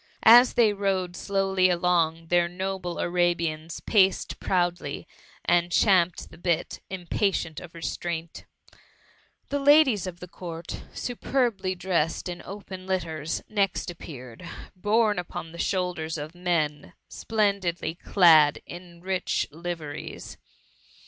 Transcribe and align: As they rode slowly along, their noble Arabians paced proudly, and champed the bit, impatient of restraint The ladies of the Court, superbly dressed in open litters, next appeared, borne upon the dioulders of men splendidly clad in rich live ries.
As 0.25 0.55
they 0.55 0.73
rode 0.73 1.15
slowly 1.15 1.69
along, 1.69 2.29
their 2.29 2.47
noble 2.47 2.97
Arabians 2.97 3.81
paced 3.81 4.39
proudly, 4.39 5.07
and 5.45 5.71
champed 5.71 6.31
the 6.31 6.39
bit, 6.39 6.79
impatient 6.89 7.59
of 7.59 7.75
restraint 7.75 8.45
The 9.49 9.59
ladies 9.59 10.07
of 10.07 10.19
the 10.19 10.27
Court, 10.27 10.81
superbly 10.91 11.75
dressed 11.75 12.27
in 12.27 12.41
open 12.43 12.87
litters, 12.87 13.43
next 13.47 13.91
appeared, 13.91 14.43
borne 14.75 15.19
upon 15.19 15.51
the 15.51 15.59
dioulders 15.59 16.17
of 16.17 16.33
men 16.33 16.93
splendidly 17.07 17.93
clad 17.93 18.59
in 18.65 19.01
rich 19.01 19.47
live 19.51 19.81
ries. 19.81 20.39